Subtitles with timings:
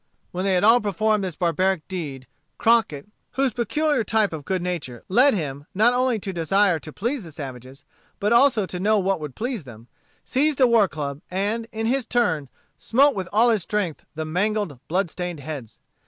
[0.31, 2.25] When they had all performed this barbaric deed,
[2.57, 7.23] Crockett, whose peculiar type of good nature led him not only to desire to please
[7.23, 7.83] the savages,
[8.19, 9.87] but also to know what would please them,
[10.25, 14.79] seized a war club, and, in his turn, smote with all his strength the mangled,
[14.87, 15.79] blood stained heads.